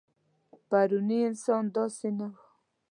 پروني 0.67 1.19
انسان 1.29 1.63
داسې 1.75 2.07
نه 2.17 2.27
و. 2.33 2.35